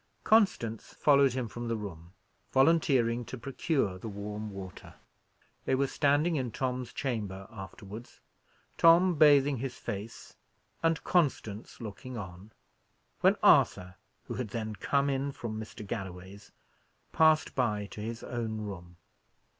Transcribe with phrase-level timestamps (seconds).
[0.23, 2.13] Constance followed him from the room,
[2.51, 4.95] volunteering to procure the warm water.
[5.65, 8.19] They were standing in Tom's chamber afterwards,
[8.79, 10.35] Tom bathing his face,
[10.81, 12.51] and Constance looking on,
[13.19, 13.93] when Arthur,
[14.23, 15.85] who had then come in from Mr.
[15.85, 16.51] Galloway's,
[17.11, 18.97] passed by to his own room.